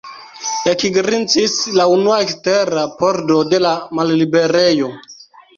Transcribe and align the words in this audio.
Ekgrincis 0.71 1.57
la 1.75 1.85
unua 1.97 2.17
ekstera 2.27 2.87
pordo 3.03 3.39
de 3.53 3.63
la 3.67 3.77
malliberejo. 4.01 4.91